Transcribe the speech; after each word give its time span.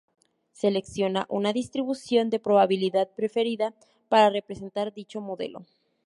Selecciona 0.53 1.27
una 1.29 1.53
distribución 1.53 2.31
de 2.31 2.39
probabilidad 2.39 3.11
preferida 3.15 3.75
para 4.09 4.31
representar 4.31 4.95
dicho 4.95 5.21
modelo. 5.21 5.67